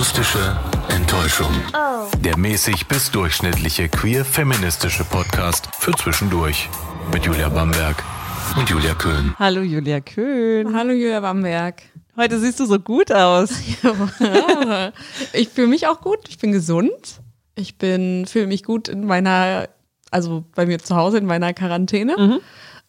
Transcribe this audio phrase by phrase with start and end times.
[0.00, 0.56] Akustische
[0.88, 1.52] Enttäuschung.
[2.24, 6.70] Der mäßig bis durchschnittliche queer-feministische Podcast für zwischendurch.
[7.12, 8.02] Mit Julia Bamberg
[8.56, 9.34] und Julia Köhn.
[9.38, 10.74] Hallo Julia Köhn.
[10.74, 11.82] Hallo Julia Bamberg.
[12.16, 13.50] Heute siehst du so gut aus.
[15.34, 16.20] ich fühle mich auch gut.
[16.30, 17.20] Ich bin gesund.
[17.54, 19.68] Ich bin fühle mich gut in meiner,
[20.10, 22.16] also bei mir zu Hause in meiner Quarantäne.
[22.16, 22.40] Mhm.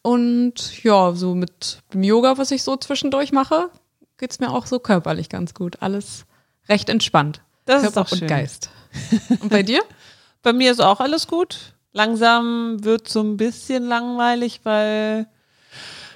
[0.02, 3.70] Und ja, so mit dem Yoga, was ich so zwischendurch mache,
[4.18, 5.82] geht's mir auch so körperlich ganz gut.
[5.82, 6.26] Alles
[6.72, 7.42] recht entspannt.
[7.66, 8.28] Das ist Körper doch und schön.
[8.28, 8.70] Geist.
[9.40, 9.82] Und bei dir?
[10.44, 11.74] Bei mir ist auch alles gut.
[11.94, 15.28] Langsam wird so ein bisschen langweilig, weil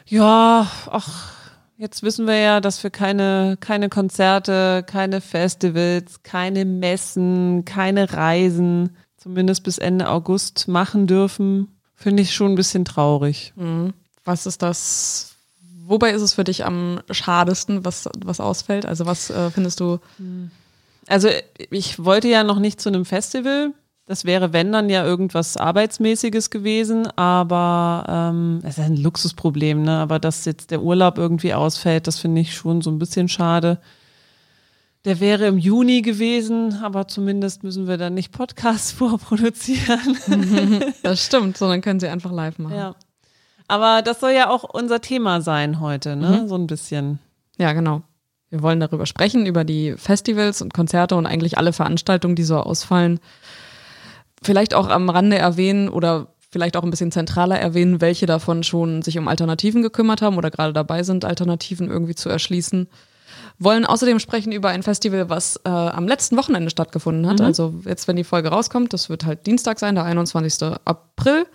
[0.06, 1.34] ja, ach,
[1.78, 8.96] jetzt wissen wir ja, dass wir keine, keine Konzerte, keine Festivals, keine Messen, keine Reisen,
[9.18, 11.80] zumindest bis Ende August machen dürfen.
[11.96, 13.54] Finde ich schon ein bisschen traurig.
[14.24, 15.35] Was ist das?
[15.88, 18.86] Wobei ist es für dich am schadesten, was, was ausfällt?
[18.86, 20.00] Also was äh, findest du?
[21.08, 21.30] Also
[21.70, 23.72] ich wollte ja noch nicht zu einem Festival.
[24.08, 29.98] Das wäre, wenn dann ja irgendwas Arbeitsmäßiges gewesen, aber ähm, es ist ein Luxusproblem, ne?
[29.98, 33.80] Aber dass jetzt der Urlaub irgendwie ausfällt, das finde ich schon so ein bisschen schade.
[35.06, 40.18] Der wäre im Juni gewesen, aber zumindest müssen wir dann nicht Podcasts vorproduzieren.
[41.04, 42.76] Das stimmt, sondern können sie einfach live machen.
[42.76, 42.96] ja.
[43.68, 46.48] Aber das soll ja auch unser Thema sein heute, ne?
[46.48, 47.20] So ein bisschen.
[47.58, 48.02] Ja, genau.
[48.50, 52.58] Wir wollen darüber sprechen, über die Festivals und Konzerte und eigentlich alle Veranstaltungen, die so
[52.58, 53.20] ausfallen.
[54.42, 59.02] Vielleicht auch am Rande erwähnen oder vielleicht auch ein bisschen zentraler erwähnen, welche davon schon
[59.02, 62.88] sich um Alternativen gekümmert haben oder gerade dabei sind, Alternativen irgendwie zu erschließen.
[63.58, 67.42] Wollen außerdem sprechen über ein Festival, was äh, am letzten Wochenende stattgefunden hat.
[67.42, 70.64] Also jetzt, wenn die Folge rauskommt, das wird halt Dienstag sein, der 21.
[70.86, 71.46] April.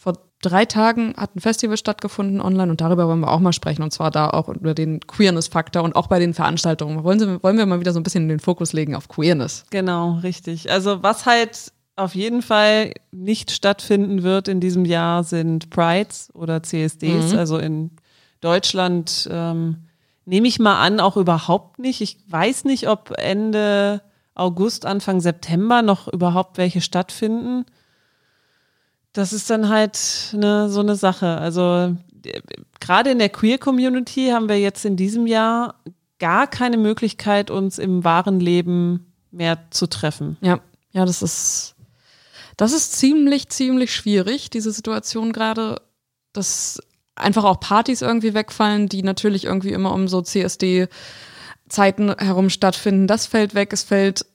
[0.00, 3.82] Vor drei Tagen hat ein Festival stattgefunden online und darüber wollen wir auch mal sprechen.
[3.82, 7.04] Und zwar da auch über den Queerness-Faktor und auch bei den Veranstaltungen.
[7.04, 9.66] Wollen, Sie, wollen wir mal wieder so ein bisschen den Fokus legen auf Queerness.
[9.68, 10.72] Genau, richtig.
[10.72, 16.62] Also was halt auf jeden Fall nicht stattfinden wird in diesem Jahr sind Prides oder
[16.62, 17.34] CSDs.
[17.34, 17.90] Also in
[18.40, 19.84] Deutschland ähm,
[20.24, 22.00] nehme ich mal an, auch überhaupt nicht.
[22.00, 24.00] Ich weiß nicht, ob Ende
[24.34, 27.66] August, Anfang September noch überhaupt welche stattfinden.
[29.12, 29.98] Das ist dann halt
[30.32, 31.38] ne, so eine Sache.
[31.38, 32.40] Also äh,
[32.80, 35.74] gerade in der Queer-Community haben wir jetzt in diesem Jahr
[36.18, 40.36] gar keine Möglichkeit, uns im wahren Leben mehr zu treffen.
[40.40, 40.60] Ja,
[40.92, 41.74] ja, das ist,
[42.56, 45.80] das ist ziemlich, ziemlich schwierig, diese Situation gerade,
[46.32, 46.80] dass
[47.14, 53.06] einfach auch Partys irgendwie wegfallen, die natürlich irgendwie immer um so CSD-Zeiten herum stattfinden.
[53.06, 54.26] Das fällt weg, es fällt,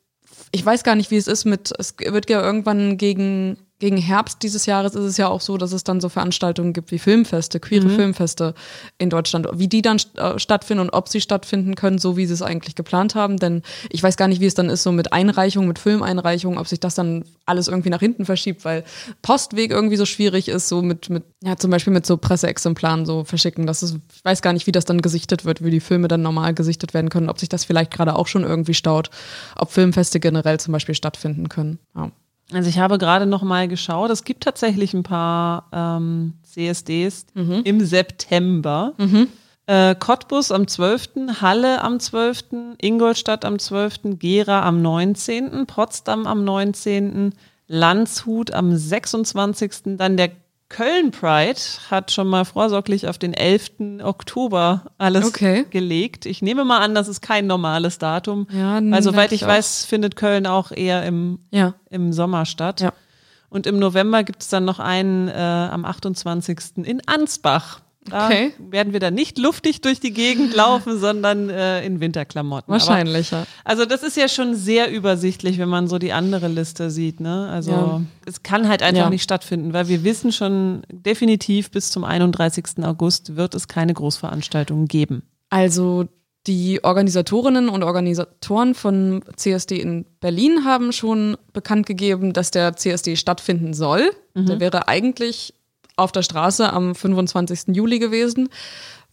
[0.52, 4.42] ich weiß gar nicht, wie es ist mit, es wird ja irgendwann gegen, gegen Herbst
[4.42, 7.60] dieses Jahres ist es ja auch so, dass es dann so Veranstaltungen gibt wie Filmfeste,
[7.60, 8.54] queere Filmfeste
[8.98, 12.34] in Deutschland, wie die dann äh, stattfinden und ob sie stattfinden können, so wie sie
[12.34, 13.36] es eigentlich geplant haben.
[13.36, 16.68] Denn ich weiß gar nicht, wie es dann ist, so mit Einreichungen, mit Filmeinreichungen, ob
[16.68, 18.86] sich das dann alles irgendwie nach hinten verschiebt, weil
[19.22, 23.26] Postweg irgendwie so schwierig ist, so mit, mit ja, zum Beispiel mit so Presseexemplaren so
[23.26, 23.68] verschicken.
[23.68, 26.22] Das ist, ich weiß gar nicht, wie das dann gesichtet wird, wie die Filme dann
[26.22, 29.10] normal gesichtet werden können, ob sich das vielleicht gerade auch schon irgendwie staut,
[29.58, 31.80] ob Filmfeste generell zum Beispiel stattfinden können.
[31.94, 32.12] Ja.
[32.52, 37.26] Also ich habe gerade noch mal geschaut, es gibt tatsächlich ein paar ähm, CSDs
[37.64, 38.94] im September.
[39.68, 46.44] Äh, Cottbus am 12., Halle am 12., Ingolstadt am 12., Gera am 19., Potsdam am
[46.44, 47.34] 19.,
[47.68, 50.30] Landshut am 26., dann der
[50.76, 51.58] Köln Pride
[51.90, 54.02] hat schon mal vorsorglich auf den 11.
[54.04, 55.66] Oktober alles Okay.
[55.70, 56.26] gelegt.
[56.26, 58.46] Ich nehme mal an, das ist kein normales Datum.
[58.52, 59.50] Ja, Weil soweit merk ich ich auch.
[59.52, 61.76] weiß, findet Köln auch eher im Ja.
[61.90, 62.82] im Sommer statt.
[62.82, 62.92] Ja.
[63.50, 66.58] Und im November gibt es dann noch einen äh, am 28.
[66.84, 67.80] in Ansbach.
[68.10, 68.54] Da Okay.
[68.60, 72.72] werden wir dann nicht luftig durch die Gegend laufen, sondern äh, in Winterklamotten.
[72.72, 73.46] Wahrscheinlich, ja.
[73.64, 77.20] Also das ist ja schon sehr übersichtlich, wenn man so die andere Liste sieht.
[77.20, 77.50] Ne?
[77.50, 78.02] Also Ja.
[78.28, 79.10] es kann halt einfach Ja.
[79.10, 82.84] nicht stattfinden, weil wir wissen schon definitiv bis zum 31.
[82.84, 85.24] August wird es keine Großveranstaltungen geben.
[85.50, 86.06] Also
[86.46, 93.16] die Organisatorinnen und Organisatoren von CSD in Berlin haben schon bekannt gegeben, dass der CSD
[93.16, 94.12] stattfinden soll.
[94.36, 95.55] Der wäre eigentlich
[95.98, 97.76] auf der Straße am 25.
[97.76, 98.50] Juli gewesen,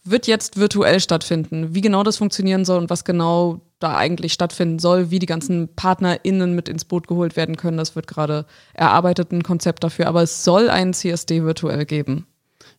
[0.03, 1.73] wird jetzt virtuell stattfinden.
[1.73, 5.73] Wie genau das funktionieren soll und was genau da eigentlich stattfinden soll, wie die ganzen
[5.75, 10.07] PartnerInnen mit ins Boot geholt werden können, das wird gerade erarbeitet, ein Konzept dafür.
[10.07, 12.27] Aber es soll einen CSD virtuell geben.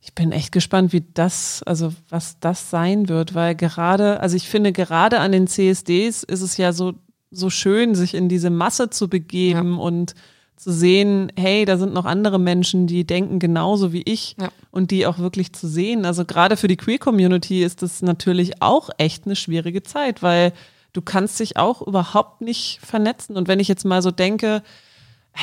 [0.00, 4.48] Ich bin echt gespannt, wie das, also was das sein wird, weil gerade, also ich
[4.48, 6.92] finde gerade an den CSDs ist es ja so,
[7.30, 10.14] so schön, sich in diese Masse zu begeben und
[10.56, 14.48] zu sehen, hey, da sind noch andere Menschen, die denken genauso wie ich Ja.
[14.70, 16.04] und die auch wirklich zu sehen.
[16.04, 20.52] Also gerade für die Queer Community ist das natürlich auch echt eine schwierige Zeit, weil
[20.92, 23.36] du kannst dich auch überhaupt nicht vernetzen.
[23.36, 24.62] Und wenn ich jetzt mal so denke,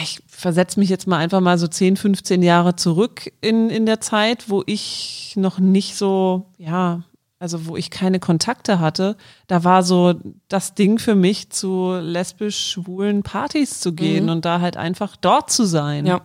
[0.01, 3.99] ich versetze mich jetzt mal einfach mal so 10, 15 Jahre zurück in, in der
[3.99, 7.03] Zeit, wo ich noch nicht so, ja,
[7.41, 9.17] also wo ich keine Kontakte hatte,
[9.47, 10.13] da war so
[10.47, 14.29] das Ding für mich, zu lesbisch-schwulen Partys zu gehen mhm.
[14.29, 16.05] und da halt einfach dort zu sein.
[16.05, 16.21] Ja.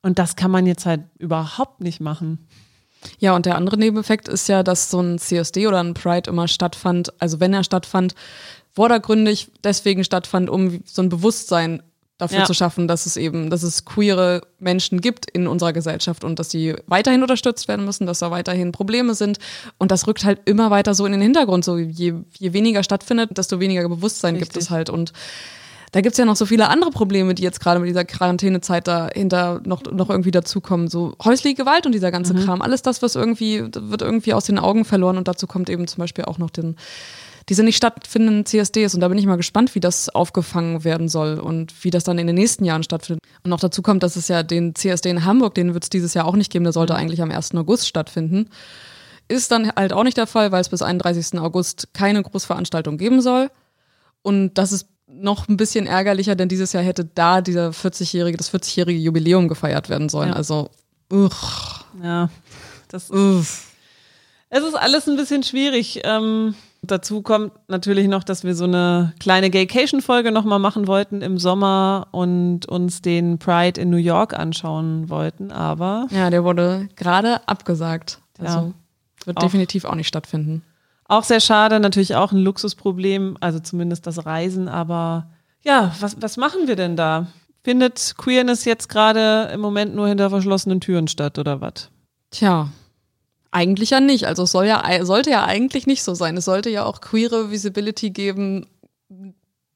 [0.00, 2.48] Und das kann man jetzt halt überhaupt nicht machen.
[3.18, 6.48] Ja, und der andere Nebeneffekt ist ja, dass so ein CSD oder ein Pride immer
[6.48, 8.14] stattfand, also wenn er stattfand,
[8.72, 11.82] vordergründig deswegen stattfand, um so ein Bewusstsein
[12.18, 12.44] dafür ja.
[12.44, 16.50] zu schaffen, dass es eben, dass es queere Menschen gibt in unserer Gesellschaft und dass
[16.50, 19.38] sie weiterhin unterstützt werden müssen, dass da weiterhin Probleme sind.
[19.78, 21.64] Und das rückt halt immer weiter so in den Hintergrund.
[21.64, 24.52] So je, je weniger stattfindet, desto weniger Bewusstsein Richtig.
[24.52, 24.90] gibt es halt.
[24.90, 25.12] Und
[25.90, 28.86] da gibt es ja noch so viele andere Probleme, die jetzt gerade mit dieser Quarantänezeit
[28.86, 30.88] dahinter noch, noch irgendwie dazukommen.
[30.88, 32.44] So häusliche Gewalt und dieser ganze mhm.
[32.44, 32.62] Kram.
[32.62, 35.18] Alles das, was irgendwie, wird irgendwie aus den Augen verloren.
[35.18, 36.76] Und dazu kommt eben zum Beispiel auch noch den
[37.48, 38.94] diese nicht stattfindenden CSDs.
[38.94, 42.18] Und da bin ich mal gespannt, wie das aufgefangen werden soll und wie das dann
[42.18, 43.22] in den nächsten Jahren stattfindet.
[43.42, 46.14] Und noch dazu kommt, dass es ja den CSD in Hamburg, den wird es dieses
[46.14, 47.54] Jahr auch nicht geben, der sollte eigentlich am 1.
[47.54, 48.48] August stattfinden.
[49.28, 51.38] Ist dann halt auch nicht der Fall, weil es bis 31.
[51.38, 53.50] August keine Großveranstaltung geben soll.
[54.22, 58.52] Und das ist noch ein bisschen ärgerlicher, denn dieses Jahr hätte da dieser 40-jährige, das
[58.52, 60.30] 40-jährige Jubiläum gefeiert werden sollen.
[60.30, 60.36] Ja.
[60.36, 60.70] Also,
[61.12, 61.84] uch.
[62.02, 62.30] Ja,
[62.88, 63.68] das uff.
[64.50, 66.00] Es ist alles ein bisschen schwierig.
[66.04, 66.54] Ähm,
[66.90, 72.08] Dazu kommt natürlich noch, dass wir so eine kleine Gaycation-Folge nochmal machen wollten im Sommer
[72.10, 76.06] und uns den Pride in New York anschauen wollten, aber.
[76.10, 78.20] Ja, der wurde gerade abgesagt.
[78.38, 78.72] Also ja,
[79.26, 80.62] wird auch, definitiv auch nicht stattfinden.
[81.06, 85.28] Auch sehr schade, natürlich auch ein Luxusproblem, also zumindest das Reisen, aber
[85.62, 87.26] ja, was, was machen wir denn da?
[87.62, 91.90] Findet Queerness jetzt gerade im Moment nur hinter verschlossenen Türen statt oder was?
[92.30, 92.68] Tja,
[93.54, 94.26] eigentlich ja nicht.
[94.26, 96.36] Also es soll ja, sollte ja eigentlich nicht so sein.
[96.36, 98.66] Es sollte ja auch queere Visibility geben,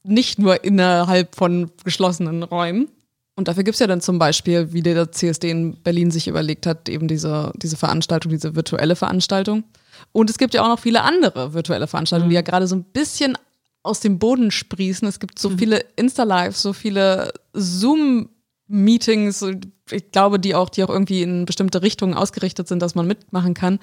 [0.02, 2.88] nicht nur innerhalb von geschlossenen Räumen.
[3.36, 6.66] Und dafür gibt es ja dann zum Beispiel, wie der CSD in Berlin sich überlegt
[6.66, 9.62] hat, eben diese, diese Veranstaltung, diese virtuelle Veranstaltung.
[10.10, 12.30] Und es gibt ja auch noch viele andere virtuelle Veranstaltungen, mhm.
[12.30, 13.38] die ja gerade so ein bisschen
[13.84, 15.06] aus dem Boden sprießen.
[15.06, 15.58] Es gibt so mhm.
[15.58, 18.28] viele Insta-Lives, so viele Zoom-
[18.68, 19.44] Meetings,
[19.90, 23.54] ich glaube, die auch, die auch irgendwie in bestimmte Richtungen ausgerichtet sind, dass man mitmachen
[23.54, 23.78] kann.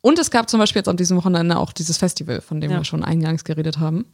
[0.00, 2.78] Und es gab zum Beispiel jetzt an diesem Wochenende auch dieses Festival, von dem ja.
[2.78, 4.06] wir schon eingangs geredet haben.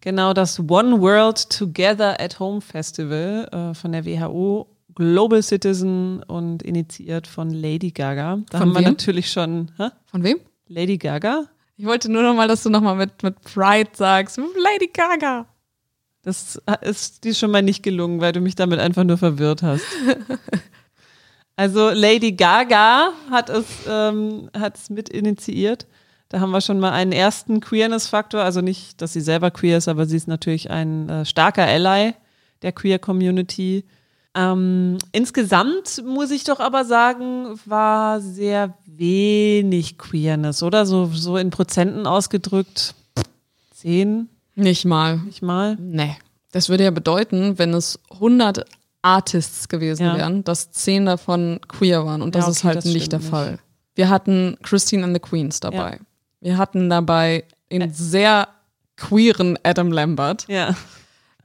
[0.00, 6.62] Genau, das One World Together at Home Festival äh, von der WHO, Global Citizen und
[6.62, 8.40] initiiert von Lady Gaga.
[8.50, 8.84] Da von haben wem?
[8.84, 9.70] wir natürlich schon.
[9.76, 9.88] Hä?
[10.06, 10.40] Von wem?
[10.68, 11.46] Lady Gaga.
[11.76, 14.36] Ich wollte nur noch mal, dass du noch mal mit, mit Pride sagst.
[14.36, 15.46] Lady Gaga.
[16.22, 19.84] Das ist dir schon mal nicht gelungen, weil du mich damit einfach nur verwirrt hast.
[21.60, 25.86] Also Lady Gaga hat es, ähm, hat es mit initiiert.
[26.30, 28.40] Da haben wir schon mal einen ersten Queerness-Faktor.
[28.40, 32.14] Also nicht, dass sie selber queer ist, aber sie ist natürlich ein äh, starker Ally
[32.62, 33.84] der Queer-Community.
[34.34, 40.86] Ähm, insgesamt muss ich doch aber sagen, war sehr wenig Queerness, oder?
[40.86, 42.94] So, so in Prozenten ausgedrückt.
[43.70, 44.30] Zehn,
[44.60, 45.18] nicht mal.
[45.18, 45.76] Nicht mal?
[45.80, 46.16] Nee.
[46.52, 48.64] Das würde ja bedeuten, wenn es 100
[49.02, 50.16] Artists gewesen ja.
[50.16, 52.22] wären, dass 10 davon queer waren.
[52.22, 53.52] Und das ja, okay, ist halt das nicht der Fall.
[53.52, 53.62] Nicht.
[53.94, 55.92] Wir hatten Christine and the Queens dabei.
[55.92, 55.98] Ja.
[56.40, 58.48] Wir hatten dabei den sehr
[58.96, 60.46] queeren Adam Lambert.
[60.48, 60.74] Ja.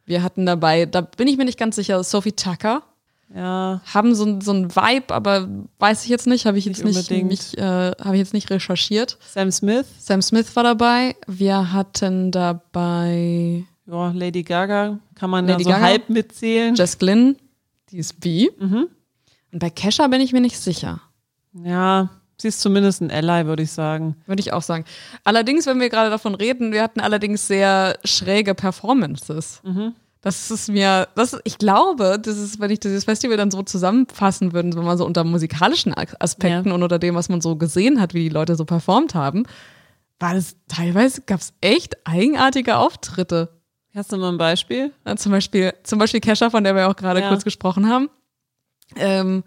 [0.05, 2.83] Wir hatten dabei, da bin ich mir nicht ganz sicher, Sophie Tucker.
[3.33, 3.81] Ja.
[3.85, 5.47] Haben so, so ein Vibe, aber
[5.79, 9.17] weiß ich jetzt nicht, habe ich jetzt nicht, nicht äh, habe ich jetzt nicht recherchiert.
[9.33, 9.85] Sam Smith.
[9.99, 11.15] Sam Smith war dabei.
[11.27, 16.75] Wir hatten dabei ja, Lady Gaga, kann man Lady da so Gaga, halb mitzählen.
[16.75, 17.35] Jess Glynn,
[17.89, 18.49] die ist B.
[18.59, 18.87] Mhm.
[19.51, 21.01] Und bei Kesha bin ich mir nicht sicher.
[21.53, 24.15] Ja, sie ist zumindest ein Ally, würde ich sagen.
[24.25, 24.85] Würde ich auch sagen.
[25.23, 29.61] Allerdings, wenn wir gerade davon reden, wir hatten allerdings sehr schräge Performances.
[29.63, 29.93] Mhm
[30.25, 34.53] das ist mir, das, ich glaube, das ist, wenn ich dieses Festival dann so zusammenfassen
[34.53, 36.73] würde, wenn man so unter musikalischen Aspekten ja.
[36.73, 39.43] und unter dem, was man so gesehen hat, wie die Leute so performt haben,
[40.17, 43.61] war das teilweise, gab es echt eigenartige Auftritte.
[43.93, 44.91] Hast du mal ein Beispiel?
[45.05, 47.29] Ja, zum Beispiel, zum Beispiel Kesha, von der wir auch gerade ja.
[47.29, 48.09] kurz gesprochen haben.
[48.95, 49.43] Ähm,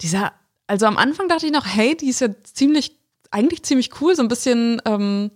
[0.00, 0.30] dieser,
[0.68, 2.96] also am Anfang dachte ich noch, hey, die ist ja ziemlich,
[3.32, 5.32] eigentlich ziemlich cool, so ein bisschen, ähm,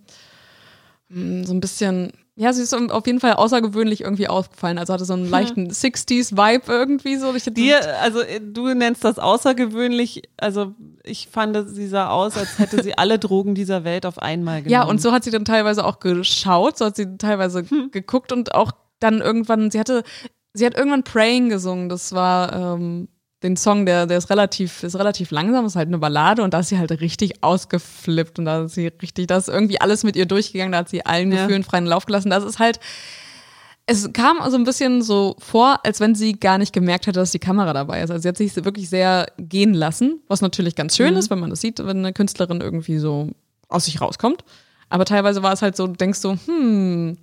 [1.09, 4.79] so ein bisschen ja, sie ist auf jeden Fall außergewöhnlich irgendwie aufgefallen.
[4.79, 5.31] Also hatte so einen hm.
[5.31, 7.33] leichten 60s-Vibe irgendwie so.
[7.51, 10.23] Dir, also äh, du nennst das außergewöhnlich.
[10.37, 14.63] Also ich fand, sie sah aus, als hätte sie alle Drogen dieser Welt auf einmal
[14.63, 14.71] genommen.
[14.71, 17.91] Ja, und so hat sie dann teilweise auch geschaut, so hat sie teilweise hm.
[17.91, 20.05] geguckt und auch dann irgendwann, sie hatte,
[20.53, 21.89] sie hat irgendwann Praying gesungen.
[21.89, 23.09] Das war, ähm,
[23.43, 26.61] den Song, der, der ist relativ, ist relativ langsam, ist halt eine Ballade und da
[26.61, 30.17] ist sie halt richtig ausgeflippt und da ist sie richtig, da ist irgendwie alles mit
[30.17, 31.43] ihr durchgegangen, da hat sie allen ja.
[31.43, 32.31] Gefühlen freien Lauf gelassen.
[32.31, 32.81] Das ist halt,
[33.87, 37.31] es kam also ein bisschen so vor, als wenn sie gar nicht gemerkt hätte, dass
[37.31, 38.11] die Kamera dabei ist.
[38.11, 41.19] Also sie hat sich wirklich sehr gehen lassen, was natürlich ganz schön mhm.
[41.19, 43.31] ist, wenn man das sieht, wenn eine Künstlerin irgendwie so
[43.69, 44.45] aus sich rauskommt.
[44.91, 47.19] Aber teilweise war es halt so, du denkst so, hm,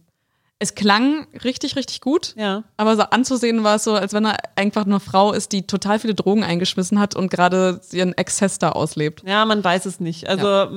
[0.60, 2.34] es klang richtig, richtig gut.
[2.38, 2.64] Ja.
[2.78, 6.00] Aber so anzusehen war es so, als wenn er einfach eine Frau ist, die total
[6.00, 9.24] viele Drogen eingeschmissen hat und gerade ihren Exzess da auslebt.
[9.26, 10.28] Ja, man weiß es nicht.
[10.30, 10.70] Also ja.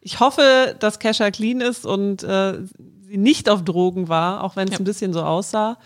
[0.00, 2.58] ich hoffe, dass Kesha clean ist und äh,
[3.06, 4.78] sie nicht auf Drogen war, auch wenn es ja.
[4.80, 5.78] ein bisschen so aussah.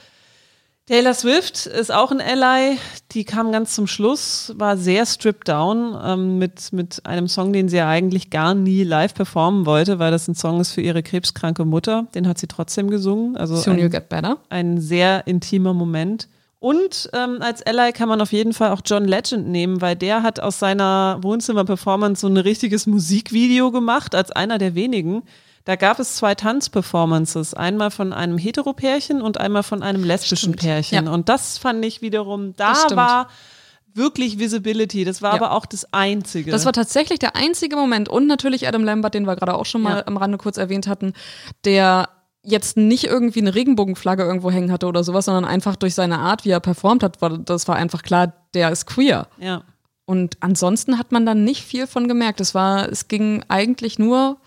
[0.89, 2.79] Taylor Swift ist auch ein Ally.
[3.13, 7.69] Die kam ganz zum Schluss, war sehr stripped down ähm, mit, mit einem Song, den
[7.69, 11.03] sie ja eigentlich gar nie live performen wollte, weil das ein Song ist für ihre
[11.03, 12.07] krebskranke Mutter.
[12.15, 13.37] Den hat sie trotzdem gesungen.
[13.37, 14.39] Also Soon ein, you get better.
[14.49, 16.27] Ein sehr intimer Moment.
[16.59, 20.23] Und ähm, als Ally kann man auf jeden Fall auch John Legend nehmen, weil der
[20.23, 25.23] hat aus seiner Wohnzimmer-Performance so ein richtiges Musikvideo gemacht, als einer der wenigen.
[25.65, 30.61] Da gab es zwei Tanzperformances, einmal von einem Heteropärchen und einmal von einem lesbischen Stimmt.
[30.61, 31.07] Pärchen.
[31.07, 31.13] Ja.
[31.13, 33.29] Und das fand ich wiederum, da war
[33.95, 35.05] wirklich Visibility.
[35.05, 35.43] Das war ja.
[35.43, 36.51] aber auch das Einzige.
[36.51, 38.09] Das war tatsächlich der einzige Moment.
[38.09, 40.07] Und natürlich Adam Lambert, den wir gerade auch schon mal ja.
[40.07, 41.13] am Rande kurz erwähnt hatten,
[41.65, 42.09] der
[42.43, 46.45] jetzt nicht irgendwie eine Regenbogenflagge irgendwo hängen hatte oder sowas, sondern einfach durch seine Art,
[46.45, 49.27] wie er performt hat, war, das war einfach klar, der ist queer.
[49.39, 49.63] Ja.
[50.07, 52.41] Und ansonsten hat man dann nicht viel von gemerkt.
[52.41, 54.39] Es war, es ging eigentlich nur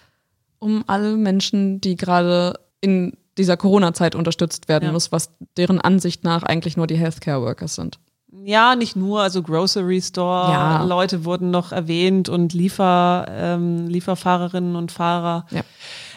[0.61, 4.91] um alle Menschen, die gerade in dieser Corona-Zeit unterstützt werden ja.
[4.91, 7.99] muss, was deren Ansicht nach eigentlich nur die Healthcare-Workers sind.
[8.43, 10.83] Ja, nicht nur, also Grocery Store, ja.
[10.83, 15.45] Leute wurden noch erwähnt und Liefer, ähm, Lieferfahrerinnen und Fahrer.
[15.51, 15.61] Ja.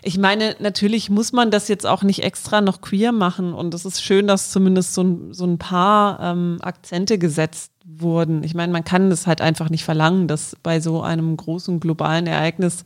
[0.03, 3.85] Ich meine, natürlich muss man das jetzt auch nicht extra noch queer machen und es
[3.85, 8.45] ist schön, dass zumindest so ein, so ein paar ähm, Akzente gesetzt wurden.
[8.45, 12.27] Ich meine, man kann das halt einfach nicht verlangen, dass bei so einem großen globalen
[12.27, 12.85] Ereignis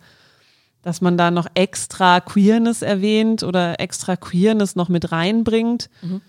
[0.83, 5.91] dass man da noch extra Queerness erwähnt oder extra Queerness noch mit reinbringt.
[6.03, 6.21] Mhm.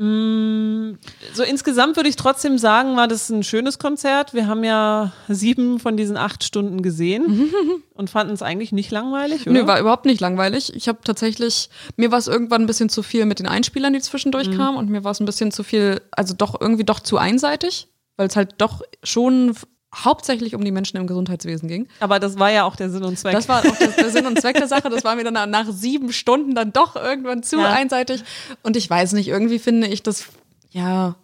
[0.00, 0.96] Mm,
[1.34, 4.32] so insgesamt würde ich trotzdem sagen, war das ein schönes Konzert.
[4.32, 7.50] Wir haben ja sieben von diesen acht Stunden gesehen
[7.94, 9.52] und fanden es eigentlich nicht langweilig, oder?
[9.52, 10.72] Nö, war überhaupt nicht langweilig.
[10.76, 14.00] Ich habe tatsächlich, mir war es irgendwann ein bisschen zu viel mit den Einspielern, die
[14.00, 14.56] zwischendurch mhm.
[14.56, 17.88] kamen und mir war es ein bisschen zu viel, also doch irgendwie doch zu einseitig,
[18.16, 19.56] weil es halt doch schon
[19.94, 21.88] hauptsächlich um die Menschen im Gesundheitswesen ging.
[22.00, 23.32] Aber das war ja auch der Sinn und Zweck.
[23.32, 24.90] Das war auch das, der Sinn und Zweck der Sache.
[24.90, 27.70] Das war mir dann nach sieben Stunden dann doch irgendwann zu ja.
[27.70, 28.22] einseitig.
[28.62, 30.26] Und ich weiß nicht, irgendwie finde ich das,
[30.70, 31.16] ja,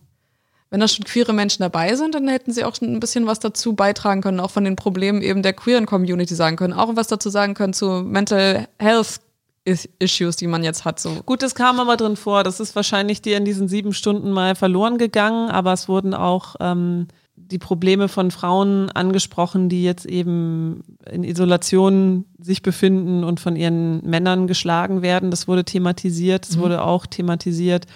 [0.70, 3.38] wenn da schon queere Menschen dabei sind, dann hätten sie auch schon ein bisschen was
[3.38, 7.06] dazu beitragen können, auch von den Problemen eben der queeren Community sagen können, auch was
[7.06, 9.20] dazu sagen können zu Mental Health
[9.64, 11.00] Issues, die man jetzt hat.
[11.00, 11.22] So.
[11.24, 12.42] Gut, das kam aber drin vor.
[12.42, 16.56] Das ist wahrscheinlich dir in diesen sieben Stunden mal verloren gegangen, aber es wurden auch
[16.60, 17.08] ähm,
[17.50, 24.04] die Probleme von Frauen angesprochen, die jetzt eben in Isolation sich befinden und von ihren
[24.04, 25.30] Männern geschlagen werden.
[25.30, 26.48] Das wurde thematisiert.
[26.48, 26.60] Es mhm.
[26.60, 27.86] wurde auch thematisiert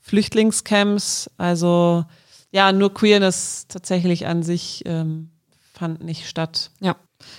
[0.00, 1.30] Flüchtlingscamps.
[1.38, 2.04] Also
[2.50, 5.30] ja, nur Queerness tatsächlich an sich ähm,
[5.72, 6.70] fand nicht statt.
[6.80, 6.96] Ja,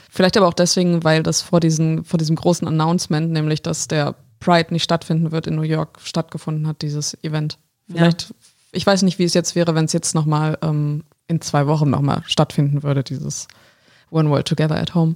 [0.09, 4.15] vielleicht aber auch deswegen, weil das vor, diesen, vor diesem großen Announcement, nämlich dass der
[4.39, 7.57] Pride nicht stattfinden wird, in New York stattgefunden hat, dieses Event.
[7.87, 8.35] Vielleicht, ja.
[8.73, 11.89] ich weiß nicht, wie es jetzt wäre, wenn es jetzt nochmal ähm, in zwei Wochen
[11.89, 13.47] nochmal stattfinden würde, dieses
[14.11, 15.15] One World Together at Home.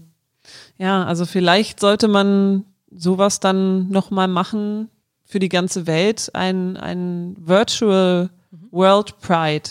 [0.77, 4.89] Ja, also vielleicht sollte man sowas dann nochmal machen
[5.25, 8.29] für die ganze Welt, ein, ein Virtual
[8.71, 9.69] World Pride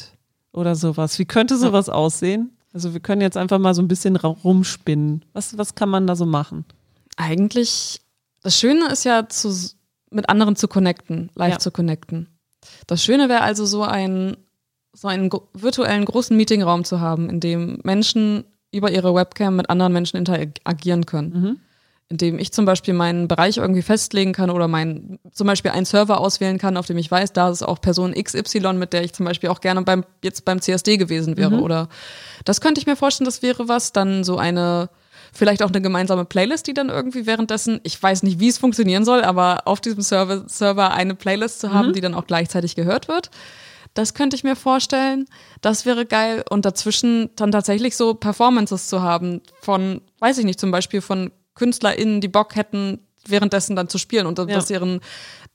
[0.52, 1.18] oder sowas.
[1.18, 2.56] Wie könnte sowas aussehen?
[2.72, 5.24] Also wir können jetzt einfach mal so ein bisschen rumspinnen.
[5.32, 6.64] Was, was kann man da so machen?
[7.16, 8.00] Eigentlich,
[8.42, 9.52] das Schöne ist ja, zu,
[10.10, 11.58] mit anderen zu connecten, live ja.
[11.58, 12.28] zu connecten.
[12.86, 14.36] Das Schöne wäre also so ein
[15.00, 19.92] so einen virtuellen großen Meetingraum zu haben, in dem Menschen über ihre Webcam mit anderen
[19.92, 21.30] Menschen interagieren können.
[21.30, 21.60] Mhm.
[22.10, 25.84] In dem ich zum Beispiel meinen Bereich irgendwie festlegen kann oder mein, zum Beispiel einen
[25.84, 29.12] Server auswählen kann, auf dem ich weiß, da ist auch Person XY, mit der ich
[29.12, 31.56] zum Beispiel auch gerne beim, jetzt beim CSD gewesen wäre.
[31.56, 31.62] Mhm.
[31.62, 31.88] Oder
[32.44, 33.92] das könnte ich mir vorstellen, das wäre was.
[33.92, 34.88] Dann so eine,
[35.32, 39.04] vielleicht auch eine gemeinsame Playlist, die dann irgendwie währenddessen, ich weiß nicht, wie es funktionieren
[39.04, 41.92] soll, aber auf diesem Server, Server eine Playlist zu haben, mhm.
[41.92, 43.30] die dann auch gleichzeitig gehört wird.
[43.94, 45.26] Das könnte ich mir vorstellen.
[45.60, 46.44] Das wäre geil.
[46.48, 51.32] Und dazwischen dann tatsächlich so Performances zu haben von, weiß ich nicht, zum Beispiel von
[51.54, 54.46] KünstlerInnen, die Bock hätten, währenddessen dann zu spielen und ja.
[54.46, 55.00] dass deren,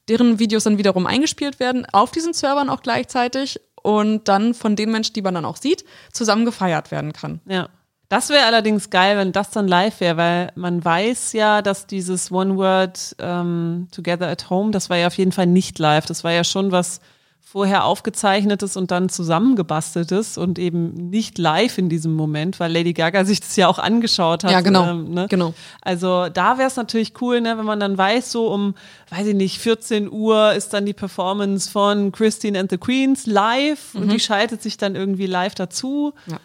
[0.09, 4.91] deren Videos dann wiederum eingespielt werden, auf diesen Servern auch gleichzeitig und dann von den
[4.91, 7.41] Menschen, die man dann auch sieht, zusammen gefeiert werden kann.
[7.45, 7.69] Ja.
[8.09, 12.31] Das wäre allerdings geil, wenn das dann live wäre, weil man weiß ja, dass dieses
[12.31, 16.05] One Word ähm, Together at Home, das war ja auf jeden Fall nicht live.
[16.05, 16.99] Das war ja schon was
[17.45, 23.25] vorher aufgezeichnetes und dann zusammengebasteltes und eben nicht live in diesem Moment, weil Lady Gaga
[23.25, 24.51] sich das ja auch angeschaut hat.
[24.51, 24.89] Ja, genau.
[24.89, 25.27] Ähm, ne?
[25.29, 25.53] genau.
[25.81, 28.73] Also da wäre es natürlich cool, ne, wenn man dann weiß, so um,
[29.11, 33.93] weiß ich nicht, 14 Uhr ist dann die Performance von Christine and the Queens live
[33.93, 34.01] mhm.
[34.01, 36.15] und die schaltet sich dann irgendwie live dazu.
[36.25, 36.39] Ja.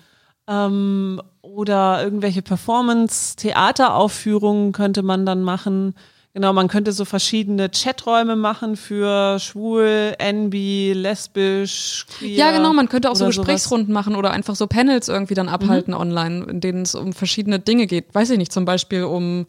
[0.67, 5.95] Ähm, oder irgendwelche Performance-Theateraufführungen könnte man dann machen.
[6.35, 12.37] Genau, man könnte so verschiedene Chaträume machen für schwul, NB, lesbisch, queer.
[12.37, 14.05] Ja, genau, man könnte auch so Gesprächsrunden sowas.
[14.05, 16.01] machen oder einfach so Panels irgendwie dann abhalten mhm.
[16.01, 18.15] online, in denen es um verschiedene Dinge geht.
[18.15, 19.47] Weiß ich nicht, zum Beispiel um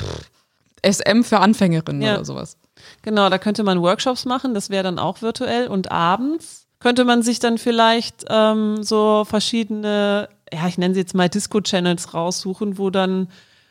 [0.00, 0.30] pff,
[0.86, 2.14] SM für Anfängerinnen ja.
[2.14, 2.56] oder sowas.
[3.02, 5.68] Genau, da könnte man Workshops machen, das wäre dann auch virtuell.
[5.68, 11.14] Und abends könnte man sich dann vielleicht ähm, so verschiedene, ja, ich nenne sie jetzt
[11.14, 13.28] mal Disco-Channels raussuchen, wo dann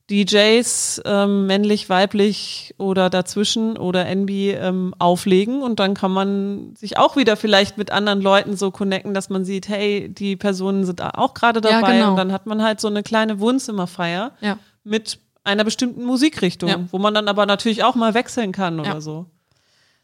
[0.09, 6.97] DJs, ähm, männlich, weiblich oder dazwischen oder NB ähm, auflegen und dann kann man sich
[6.97, 11.01] auch wieder vielleicht mit anderen Leuten so connecten, dass man sieht, hey, die Personen sind
[11.01, 12.09] auch gerade dabei ja, genau.
[12.11, 14.57] und dann hat man halt so eine kleine Wohnzimmerfeier ja.
[14.85, 16.79] mit einer bestimmten Musikrichtung, ja.
[16.91, 19.25] wo man dann aber natürlich auch mal wechseln kann oder so.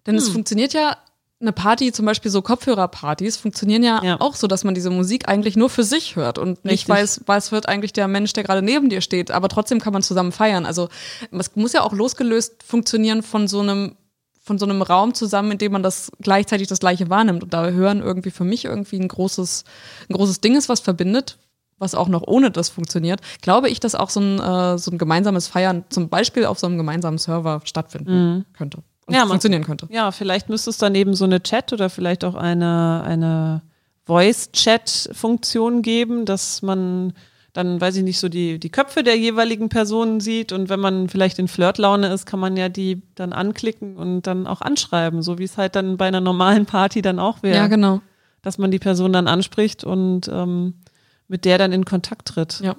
[0.05, 0.19] Denn hm.
[0.19, 0.97] es funktioniert ja
[1.43, 5.27] eine Party, zum Beispiel so Kopfhörerpartys, funktionieren ja, ja, auch so, dass man diese Musik
[5.27, 6.89] eigentlich nur für sich hört und nicht Richtig.
[6.89, 9.29] weiß, was wird eigentlich der Mensch, der gerade neben dir steht.
[9.29, 10.65] Aber trotzdem kann man zusammen feiern.
[10.65, 10.89] Also
[11.31, 13.95] es muss ja auch losgelöst funktionieren von so einem
[14.45, 17.43] von so einem Raum zusammen, in dem man das gleichzeitig das gleiche wahrnimmt.
[17.43, 19.63] Und da hören irgendwie für mich irgendwie ein großes,
[20.09, 21.37] ein großes Ding ist, was verbindet,
[21.77, 24.97] was auch noch ohne das funktioniert, glaube ich, dass auch so ein, äh, so ein
[24.97, 28.45] gemeinsames Feiern zum Beispiel auf so einem gemeinsamen Server stattfinden mhm.
[28.51, 29.87] könnte ja, funktionieren könnte.
[29.91, 33.61] Ja, vielleicht müsste es dann eben so eine Chat oder vielleicht auch eine, eine
[34.05, 37.13] Voice-Chat-Funktion geben, dass man
[37.53, 41.07] dann, weiß ich nicht, so die, die Köpfe der jeweiligen Personen sieht und wenn man
[41.07, 45.37] vielleicht in Flirtlaune ist, kann man ja die dann anklicken und dann auch anschreiben, so
[45.37, 47.57] wie es halt dann bei einer normalen Party dann auch wäre.
[47.57, 48.01] Ja, genau.
[48.41, 50.73] Dass man die Person dann anspricht und ähm,
[51.27, 52.59] mit der dann in Kontakt tritt.
[52.59, 52.75] Ja.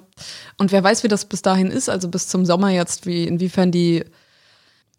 [0.57, 3.71] Und wer weiß, wie das bis dahin ist, also bis zum Sommer jetzt, wie inwiefern
[3.71, 4.03] die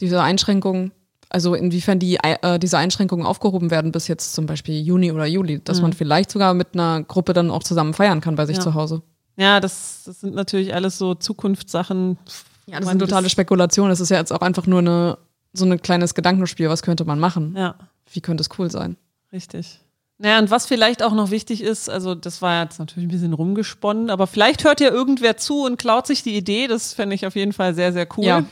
[0.00, 0.92] diese Einschränkungen
[1.28, 5.60] also inwiefern die, äh, diese Einschränkungen aufgehoben werden bis jetzt zum Beispiel Juni oder Juli,
[5.62, 5.82] dass mhm.
[5.82, 8.62] man vielleicht sogar mit einer Gruppe dann auch zusammen feiern kann bei sich ja.
[8.62, 9.02] zu Hause.
[9.36, 12.18] Ja, das, das sind natürlich alles so Zukunftssachen.
[12.66, 13.90] Ja, das sind totale Spekulationen.
[13.90, 15.18] Das ist ja jetzt auch einfach nur eine,
[15.52, 16.68] so ein kleines Gedankenspiel.
[16.68, 17.54] Was könnte man machen?
[17.56, 17.76] Ja.
[18.10, 18.96] Wie könnte es cool sein?
[19.32, 19.80] Richtig.
[20.18, 23.34] Naja, und was vielleicht auch noch wichtig ist, also das war jetzt natürlich ein bisschen
[23.34, 26.68] rumgesponnen, aber vielleicht hört ja irgendwer zu und klaut sich die Idee.
[26.68, 28.24] Das fände ich auf jeden Fall sehr, sehr cool.
[28.24, 28.44] Ja.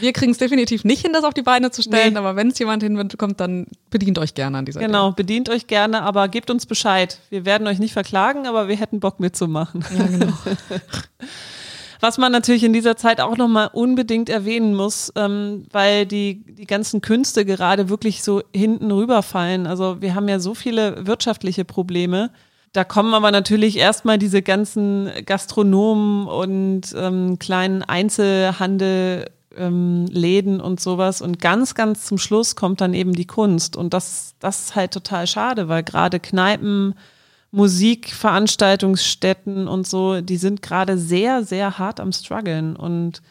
[0.00, 2.18] Wir kriegen es definitiv nicht hin, das auf die Beine zu stellen, nee.
[2.18, 5.14] aber wenn es jemand hinbekommt, dann bedient euch gerne an dieser Genau, Idee.
[5.16, 7.18] bedient euch gerne, aber gebt uns Bescheid.
[7.30, 9.84] Wir werden euch nicht verklagen, aber wir hätten Bock mitzumachen.
[9.96, 10.32] Ja, genau.
[12.00, 16.66] Was man natürlich in dieser Zeit auch nochmal unbedingt erwähnen muss, ähm, weil die, die
[16.66, 19.66] ganzen Künste gerade wirklich so hinten rüberfallen.
[19.66, 22.30] Also wir haben ja so viele wirtschaftliche Probleme.
[22.74, 29.24] Da kommen aber natürlich erstmal diese ganzen Gastronomen und ähm, kleinen Einzelhandel
[29.56, 31.22] ähm, Läden und sowas.
[31.22, 33.76] Und ganz, ganz zum Schluss kommt dann eben die Kunst.
[33.76, 36.94] Und das, das ist halt total schade, weil gerade Kneipen,
[37.50, 42.76] Musikveranstaltungsstätten und so, die sind gerade sehr, sehr hart am struggeln.
[42.76, 43.22] Und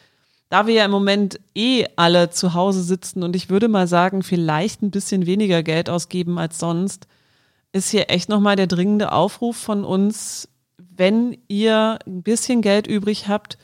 [0.48, 4.22] da wir ja im Moment eh alle zu Hause sitzen und ich würde mal sagen,
[4.22, 7.06] vielleicht ein bisschen weniger Geld ausgeben als sonst,
[7.72, 13.28] ist hier echt nochmal der dringende Aufruf von uns, wenn ihr ein bisschen Geld übrig
[13.28, 13.58] habt,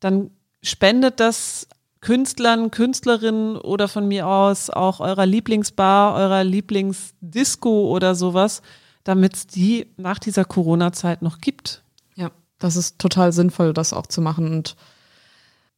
[0.00, 0.30] dann
[0.62, 1.68] spendet das
[2.02, 8.60] Künstlern, Künstlerinnen oder von mir aus auch eurer Lieblingsbar, eurer Lieblingsdisco oder sowas,
[9.04, 11.84] damit es die nach dieser Corona-Zeit noch gibt.
[12.16, 14.52] Ja, das ist total sinnvoll, das auch zu machen.
[14.52, 14.74] Und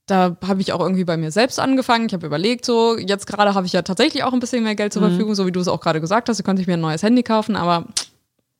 [0.06, 2.06] da habe ich auch irgendwie bei mir selbst angefangen.
[2.06, 4.94] Ich habe überlegt, so, jetzt gerade habe ich ja tatsächlich auch ein bisschen mehr Geld
[4.94, 5.08] zur mhm.
[5.08, 6.38] Verfügung, so wie du es auch gerade gesagt hast.
[6.38, 7.84] Du könntest mir ein neues Handy kaufen, aber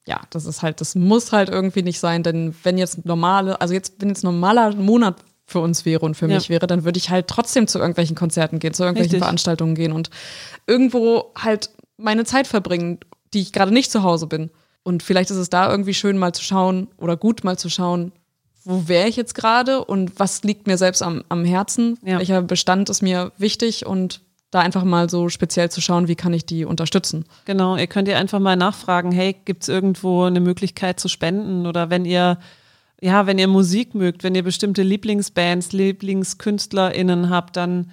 [0.07, 3.73] ja, das ist halt, das muss halt irgendwie nicht sein, denn wenn jetzt normale, also
[3.73, 6.37] jetzt, wenn jetzt normaler Monat für uns wäre und für ja.
[6.37, 9.23] mich wäre, dann würde ich halt trotzdem zu irgendwelchen Konzerten gehen, zu irgendwelchen Richtig.
[9.23, 10.11] Veranstaltungen gehen und
[10.67, 12.99] irgendwo halt meine Zeit verbringen,
[13.35, 14.51] die ich gerade nicht zu Hause bin.
[14.83, 18.13] Und vielleicht ist es da irgendwie schön mal zu schauen oder gut mal zu schauen,
[18.65, 22.19] wo wäre ich jetzt gerade und was liegt mir selbst am, am Herzen, ja.
[22.19, 26.33] welcher Bestand ist mir wichtig und da einfach mal so speziell zu schauen, wie kann
[26.33, 27.25] ich die unterstützen.
[27.45, 31.67] Genau, ihr könnt ihr einfach mal nachfragen, hey, gibt es irgendwo eine Möglichkeit zu spenden
[31.67, 32.39] oder wenn ihr
[33.05, 37.91] ja, wenn ihr Musik mögt, wenn ihr bestimmte Lieblingsbands, LieblingskünstlerInnen habt, dann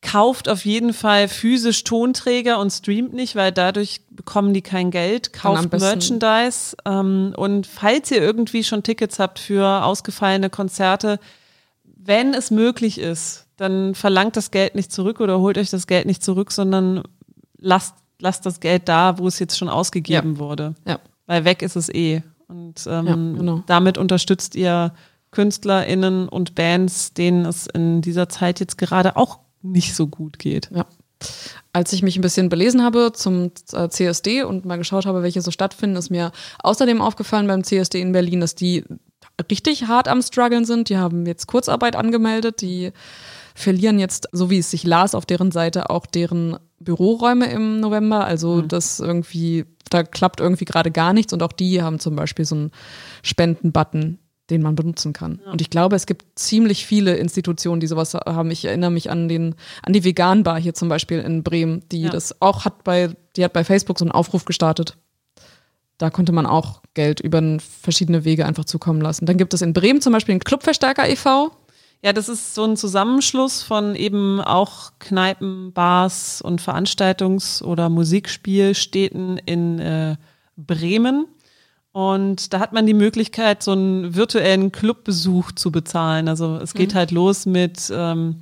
[0.00, 5.32] kauft auf jeden Fall physisch Tonträger und streamt nicht, weil dadurch bekommen die kein Geld.
[5.34, 6.76] Kauft Merchandise.
[6.86, 11.18] Ähm, und falls ihr irgendwie schon Tickets habt für ausgefallene Konzerte,
[11.84, 16.06] wenn es möglich ist, dann verlangt das Geld nicht zurück oder holt euch das Geld
[16.06, 17.02] nicht zurück, sondern
[17.58, 20.38] lasst lasst das Geld da, wo es jetzt schon ausgegeben Ja.
[20.38, 20.74] wurde.
[20.86, 20.98] Ja.
[21.26, 22.22] Weil weg ist es eh.
[22.48, 23.62] Und ähm, Ja, genau.
[23.66, 24.92] damit unterstützt ihr
[25.30, 30.70] KünstlerInnen und Bands, denen es in dieser Zeit jetzt gerade auch nicht so gut geht.
[30.74, 30.86] Ja.
[31.72, 35.42] Als ich mich ein bisschen belesen habe zum äh, CSD und mal geschaut habe, welche
[35.42, 36.32] so stattfinden, ist mir
[36.62, 38.84] außerdem aufgefallen beim CSD in Berlin, dass die
[39.50, 40.88] richtig hart am struggeln sind.
[40.88, 42.92] Die haben jetzt Kurzarbeit angemeldet, die
[43.54, 48.24] verlieren jetzt, so wie es sich las, auf deren Seite auch deren Büroräume im November.
[48.24, 52.44] Also das irgendwie, da klappt irgendwie gerade gar nichts und auch die haben zum Beispiel
[52.44, 52.70] so einen
[53.22, 54.18] Spenden-Button,
[54.50, 55.40] den man benutzen kann.
[55.50, 58.50] Und ich glaube, es gibt ziemlich viele Institutionen, die sowas haben.
[58.50, 62.10] Ich erinnere mich an den, an die Vegan-Bar hier zum Beispiel in Bremen, die Ja.
[62.10, 64.96] das auch hat bei, die hat bei Facebook so einen Aufruf gestartet.
[65.98, 69.26] Da konnte man auch Geld über verschiedene Wege einfach zukommen lassen.
[69.26, 71.50] Dann gibt es in Bremen zum Beispiel den Clubverstärker e.V.
[72.00, 79.38] Ja, das ist so ein Zusammenschluss von eben auch Kneipen, Bars und Veranstaltungs- oder Musikspielstätten
[79.38, 80.16] in äh,
[80.56, 81.26] Bremen.
[81.90, 86.28] Und da hat man die Möglichkeit, so einen virtuellen Clubbesuch zu bezahlen.
[86.28, 88.36] Also es geht halt los mit, ähm,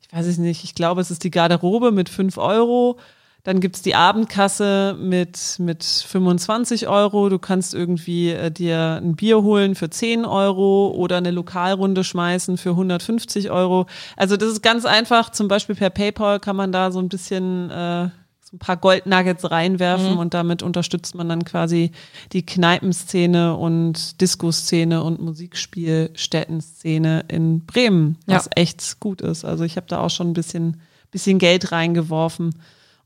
[0.00, 2.98] ich weiß es nicht, ich glaube, es ist die Garderobe mit 5 Euro.
[3.46, 7.28] Dann gibt's die Abendkasse mit, mit 25 Euro.
[7.28, 12.58] Du kannst irgendwie äh, dir ein Bier holen für 10 Euro oder eine Lokalrunde schmeißen
[12.58, 13.86] für 150 Euro.
[14.16, 15.30] Also das ist ganz einfach.
[15.30, 18.08] Zum Beispiel per PayPal kann man da so ein bisschen äh,
[18.42, 21.92] so ein paar Goldnuggets reinwerfen und damit unterstützt man dann quasi
[22.32, 28.50] die Kneipenszene und Disco-Szene und Musikspielstätten-Szene in Bremen, was Ja.
[28.56, 29.44] echt gut ist.
[29.44, 30.80] Also ich habe da auch schon ein bisschen,
[31.10, 32.54] bisschen Geld reingeworfen.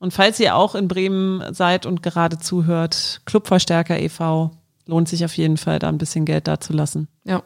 [0.01, 4.51] Und falls ihr auch in Bremen seid und gerade zuhört, Clubverstärker e.V.
[4.87, 7.07] lohnt sich auf jeden Fall, da ein bisschen Geld da zu lassen.
[7.25, 7.43] Ja.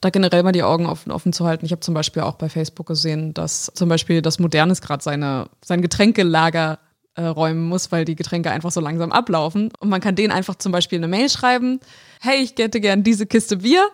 [0.00, 1.66] Da generell mal die Augen offen, offen zu halten.
[1.66, 5.50] Ich habe zum Beispiel auch bei Facebook gesehen, dass zum Beispiel das Modernes gerade seine,
[5.62, 6.78] sein Getränkelager
[7.26, 9.70] räumen muss, weil die Getränke einfach so langsam ablaufen.
[9.80, 11.80] Und man kann denen einfach zum Beispiel eine Mail schreiben,
[12.20, 13.86] hey, ich hätte gern diese Kiste Bier.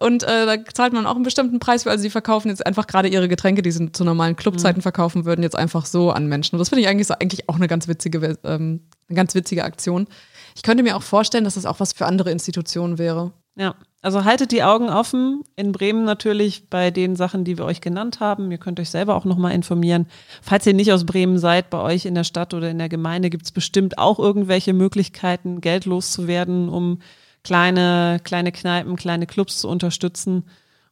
[0.00, 1.90] Und äh, da zahlt man auch einen bestimmten Preis für.
[1.90, 5.42] Also die verkaufen jetzt einfach gerade ihre Getränke, die sie zu normalen Clubzeiten verkaufen würden,
[5.42, 6.56] jetzt einfach so an Menschen.
[6.56, 9.64] Und das finde ich eigentlich, so, eigentlich auch eine ganz witzige, ähm, eine ganz witzige
[9.64, 10.06] Aktion.
[10.54, 13.32] Ich könnte mir auch vorstellen, dass das auch was für andere Institutionen wäre.
[13.56, 15.44] Ja, also haltet die Augen offen.
[15.54, 18.50] In Bremen natürlich bei den Sachen, die wir euch genannt haben.
[18.50, 20.06] Ihr könnt euch selber auch nochmal informieren.
[20.42, 23.30] Falls ihr nicht aus Bremen seid, bei euch in der Stadt oder in der Gemeinde
[23.30, 26.98] gibt es bestimmt auch irgendwelche Möglichkeiten, Geld loszuwerden, um
[27.44, 30.44] kleine, kleine Kneipen, kleine Clubs zu unterstützen.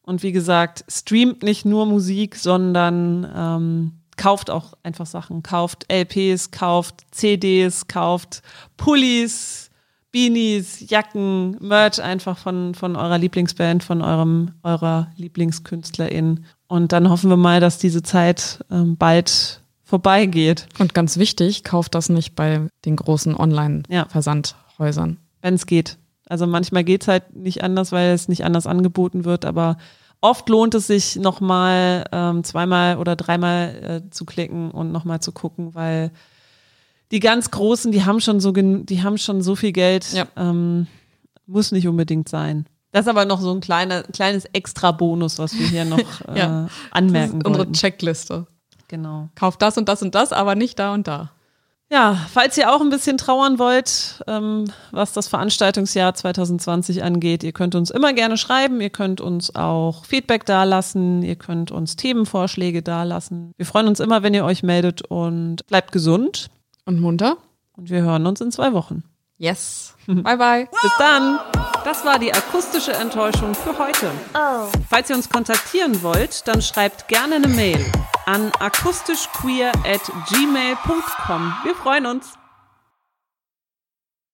[0.03, 5.43] Und wie gesagt, streamt nicht nur Musik, sondern ähm, kauft auch einfach Sachen.
[5.43, 8.43] Kauft LPs, kauft CDs, kauft
[8.77, 9.70] Pullis,
[10.13, 16.45] Beanies, Jacken, Merch einfach von, von eurer Lieblingsband, von eurem, eurer Lieblingskünstlerin.
[16.67, 21.95] Und dann hoffen wir mal, dass diese Zeit ähm, bald vorbeigeht, Und ganz wichtig, kauft
[21.97, 23.41] das nicht bei den großen Ja.
[23.41, 25.19] Online-Versandhäusern.
[25.43, 25.99] wenn es geht.
[26.29, 29.79] Also manchmal geht's halt nicht anders, weil es nicht anders angeboten wird, aber
[30.21, 35.33] oft lohnt es sich nochmal ähm, zweimal oder dreimal äh, zu klicken und nochmal zu
[35.33, 36.13] gucken, weil
[37.11, 40.27] die ganz Großen, die haben schon so, gen- die haben schon so viel Geld, Ja.
[40.37, 40.87] ähm,
[41.47, 42.67] muss nicht unbedingt sein.
[42.93, 46.69] Das ist aber noch so ein kleiner, kleines Extra-Bonus, was wir hier noch äh, Ja.
[46.91, 47.73] anmerken das ist unsere wollten.
[47.75, 48.47] Checkliste.
[48.89, 49.29] Genau.
[49.37, 51.31] Kauft das und das und das, aber nicht da und da.
[51.93, 57.51] Ja, falls ihr auch ein bisschen trauern wollt, ähm, was das Veranstaltungsjahr 2020 angeht, ihr
[57.51, 62.83] könnt uns immer gerne schreiben, ihr könnt uns auch Feedback dalassen, ihr könnt uns Themenvorschläge
[62.83, 63.53] dalassen.
[63.57, 66.47] Wir freuen uns immer, wenn ihr euch meldet und bleibt gesund
[66.85, 67.37] Und munter?
[67.81, 69.03] und wir hören uns in zwei Wochen.
[69.39, 69.95] Yes.
[70.07, 70.69] bye, bye.
[70.83, 71.41] Bis dann!
[71.83, 74.11] Das war die akustische Enttäuschung für heute.
[74.91, 77.81] Falls ihr uns kontaktieren wollt, dann schreibt gerne eine Mail
[78.27, 81.55] an akustischqueer at gmail.com.
[81.65, 82.35] Wir freuen uns.